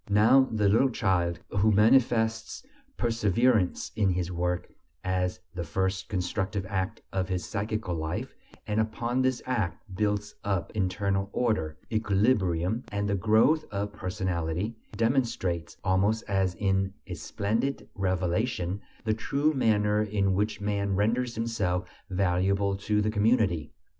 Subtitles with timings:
[0.09, 2.65] Now the little child who manifests
[2.97, 8.33] perseverance in his work as the first constructive act of his psychical life,
[8.65, 15.77] and upon this act builds up internal order, equilibrium, and the growth of personality, demonstrates,
[15.83, 22.75] almost as in a splendid revelation, the true manner in which man renders himself valuable
[22.75, 23.71] to the community.